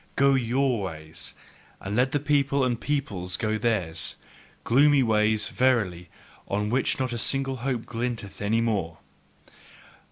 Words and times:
Go 0.15 0.33
YOUR 0.33 0.79
ways! 0.81 1.35
and 1.79 1.95
let 1.95 2.11
the 2.11 2.19
people 2.19 2.63
and 2.63 2.81
peoples 2.81 3.37
go 3.37 3.59
theirs! 3.59 4.15
gloomy 4.63 5.03
ways, 5.03 5.49
verily, 5.49 6.09
on 6.47 6.71
which 6.71 6.97
not 6.97 7.13
a 7.13 7.19
single 7.19 7.57
hope 7.57 7.85
glinteth 7.85 8.41
any 8.41 8.61
more! 8.61 8.97